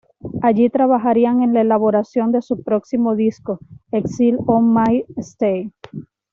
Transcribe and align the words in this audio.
Allí 0.41 0.71
trabajarían 0.71 1.43
en 1.43 1.53
la 1.53 1.61
elaboración 1.61 2.31
de 2.31 2.41
su 2.41 2.63
próximo 2.63 3.15
disco, 3.15 3.59
"Exile 3.91 4.39
On 4.47 4.73
Main 4.73 5.05
St. 5.15 5.71